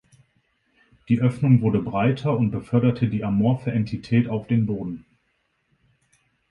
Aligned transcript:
Die 1.09 1.21
Öffnung 1.21 1.61
wurde 1.61 1.79
breiter 1.79 2.35
und 2.35 2.49
beförderte 2.49 3.07
die 3.07 3.23
amorphe 3.23 3.69
Entität 3.71 4.27
auf 4.29 4.47
den 4.47 4.65
Boden. 4.65 5.05